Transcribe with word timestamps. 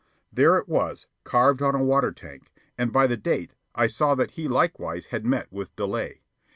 There 0.33 0.57
it 0.57 0.67
was, 0.67 1.05
carved 1.23 1.61
on 1.61 1.75
a 1.75 1.83
water 1.83 2.11
tank, 2.11 2.51
and 2.75 2.91
by 2.91 3.05
the 3.05 3.17
date 3.17 3.53
I 3.75 3.85
saw 3.85 4.15
that 4.15 4.31
he 4.31 4.47
likewise 4.47 5.05
had 5.13 5.27
met 5.27 5.51
with 5.51 5.75
delay. 5.75 6.23